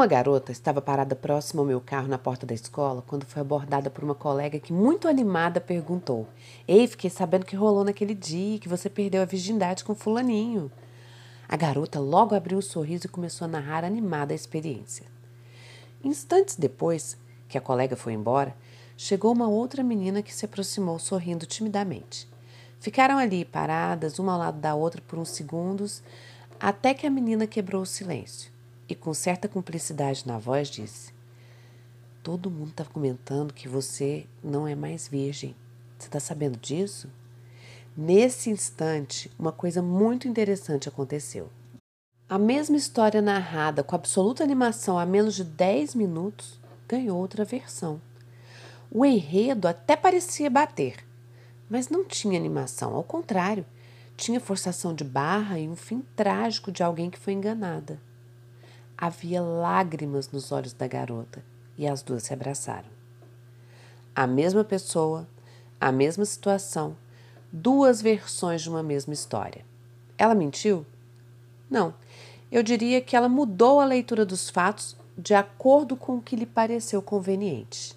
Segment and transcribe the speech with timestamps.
[0.00, 3.90] Uma garota estava parada próxima ao meu carro na porta da escola quando foi abordada
[3.90, 6.26] por uma colega que, muito animada, perguntou:
[6.66, 10.72] Ei, fiquei sabendo que rolou naquele dia que você perdeu a virgindade com Fulaninho.
[11.46, 15.04] A garota logo abriu um sorriso e começou a narrar animada a experiência.
[16.02, 18.56] Instantes depois que a colega foi embora,
[18.96, 22.26] chegou uma outra menina que se aproximou sorrindo timidamente.
[22.78, 26.02] Ficaram ali paradas, uma ao lado da outra por uns segundos,
[26.58, 28.49] até que a menina quebrou o silêncio
[28.90, 31.12] e, com certa cumplicidade na voz, disse:
[32.22, 35.54] Todo mundo está comentando que você não é mais virgem.
[35.98, 37.08] Você está sabendo disso?
[37.96, 41.50] Nesse instante, uma coisa muito interessante aconteceu.
[42.28, 48.00] A mesma história narrada com absoluta animação há menos de 10 minutos ganhou outra versão.
[48.90, 51.04] O enredo até parecia bater,
[51.68, 53.64] mas não tinha animação, ao contrário,
[54.16, 58.00] tinha forçação de barra e um fim trágico de alguém que foi enganada.
[59.00, 61.42] Havia lágrimas nos olhos da garota
[61.78, 62.90] e as duas se abraçaram.
[64.14, 65.26] A mesma pessoa,
[65.80, 66.94] a mesma situação,
[67.50, 69.64] duas versões de uma mesma história.
[70.18, 70.84] Ela mentiu?
[71.70, 71.94] Não.
[72.52, 76.44] Eu diria que ela mudou a leitura dos fatos de acordo com o que lhe
[76.44, 77.96] pareceu conveniente.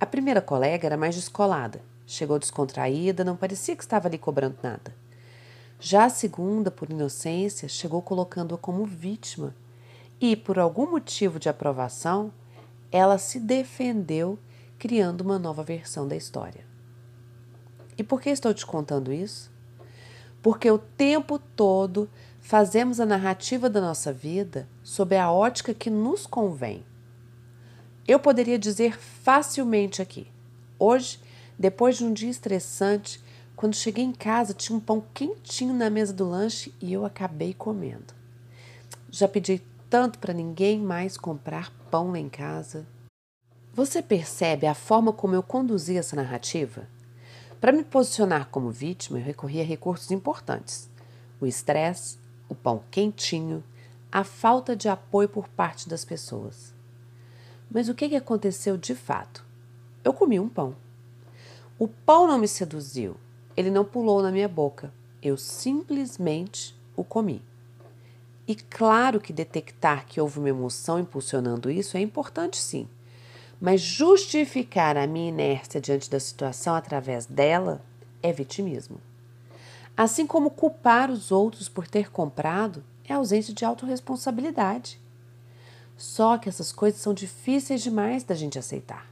[0.00, 4.94] A primeira colega era mais descolada, chegou descontraída, não parecia que estava ali cobrando nada.
[5.78, 9.54] Já a segunda, por inocência, chegou colocando-a como vítima
[10.20, 12.32] e, por algum motivo de aprovação,
[12.90, 14.38] ela se defendeu
[14.78, 16.64] criando uma nova versão da história.
[17.98, 19.50] E por que estou te contando isso?
[20.42, 22.08] Porque o tempo todo
[22.40, 26.84] fazemos a narrativa da nossa vida sob a ótica que nos convém.
[28.06, 30.28] Eu poderia dizer facilmente aqui:
[30.78, 31.18] hoje,
[31.58, 33.20] depois de um dia estressante,
[33.56, 37.54] quando cheguei em casa, tinha um pão quentinho na mesa do lanche e eu acabei
[37.54, 38.14] comendo.
[39.10, 42.86] Já pedi tanto para ninguém mais comprar pão lá em casa.
[43.72, 46.88] Você percebe a forma como eu conduzi essa narrativa?
[47.60, 50.88] Para me posicionar como vítima, eu recorri a recursos importantes:
[51.40, 53.62] o estresse, o pão quentinho,
[54.10, 56.74] a falta de apoio por parte das pessoas.
[57.70, 59.44] Mas o que aconteceu de fato?
[60.04, 60.74] Eu comi um pão.
[61.78, 63.16] O pão não me seduziu,
[63.56, 67.42] ele não pulou na minha boca, eu simplesmente o comi.
[68.48, 72.88] E claro que detectar que houve uma emoção impulsionando isso é importante sim.
[73.60, 77.82] Mas justificar a minha inércia diante da situação através dela
[78.22, 79.00] é vitimismo.
[79.96, 85.00] Assim como culpar os outros por ter comprado é ausência de autorresponsabilidade.
[85.96, 89.10] Só que essas coisas são difíceis demais da gente aceitar.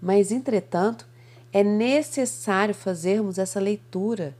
[0.00, 1.06] Mas, entretanto,
[1.52, 4.36] é necessário fazermos essa leitura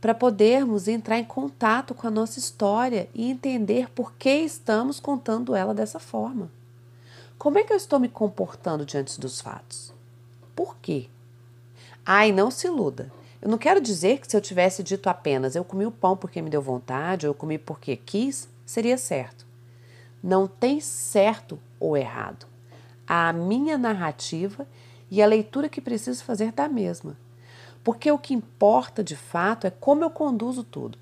[0.00, 5.54] para podermos entrar em contato com a nossa história e entender por que estamos contando
[5.54, 6.50] ela dessa forma.
[7.36, 9.92] Como é que eu estou me comportando diante dos fatos?
[10.54, 11.08] Por quê?
[12.04, 13.12] Ai, não se iluda.
[13.40, 16.42] Eu não quero dizer que se eu tivesse dito apenas eu comi o pão porque
[16.42, 19.46] me deu vontade ou eu comi porque quis, seria certo.
[20.22, 22.46] Não tem certo ou errado.
[23.06, 24.66] Há a minha narrativa
[25.10, 27.16] e a leitura que preciso fazer da mesma
[27.88, 30.98] porque o que importa de fato é como eu conduzo tudo.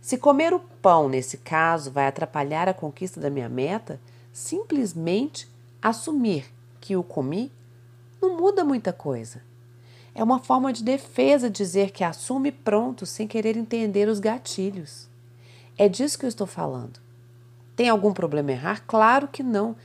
[0.00, 4.00] Se comer o pão, nesse caso, vai atrapalhar a conquista da minha meta,
[4.32, 5.46] simplesmente
[5.82, 6.50] assumir
[6.80, 7.52] que o comi
[8.18, 9.42] não muda muita coisa.
[10.14, 15.10] É uma forma de defesa dizer que assume pronto sem querer entender os gatilhos.
[15.76, 16.98] É disso que eu estou falando.
[17.76, 18.84] Tem algum problema errar?
[18.86, 19.76] Claro que não.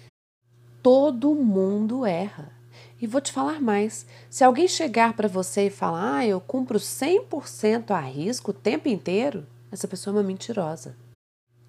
[0.81, 2.60] Todo mundo erra.
[3.01, 6.77] E vou te falar mais: se alguém chegar para você e falar, ah, eu cumpro
[6.77, 10.95] 100% a risco o tempo inteiro, essa pessoa é uma mentirosa.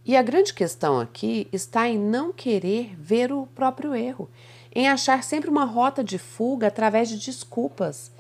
[0.04, 4.28] E a grande questão aqui está em não querer ver o próprio erro,
[4.74, 8.10] em achar sempre uma rota de fuga através de desculpas,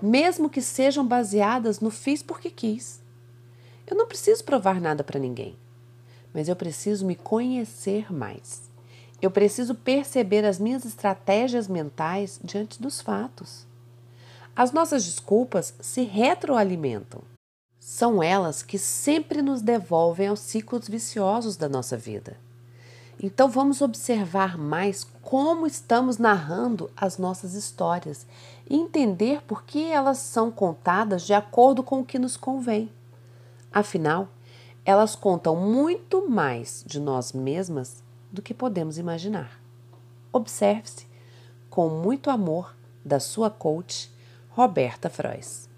[0.00, 3.00] mesmo que sejam baseadas no fiz porque quis.
[3.86, 5.56] Eu não preciso provar nada para ninguém,
[6.34, 8.71] mas eu preciso me conhecer mais.
[9.22, 13.64] Eu preciso perceber as minhas estratégias mentais diante dos fatos.
[14.54, 17.22] As nossas desculpas se retroalimentam.
[17.78, 22.36] São elas que sempre nos devolvem aos ciclos viciosos da nossa vida.
[23.22, 28.26] Então vamos observar mais como estamos narrando as nossas histórias
[28.68, 32.90] e entender por que elas são contadas de acordo com o que nos convém.
[33.72, 34.28] Afinal,
[34.84, 38.02] elas contam muito mais de nós mesmas
[38.32, 39.60] do que podemos imaginar.
[40.32, 41.06] Observe-se,
[41.68, 42.74] com muito amor,
[43.04, 44.10] da sua coach,
[44.50, 45.68] Roberta Frois.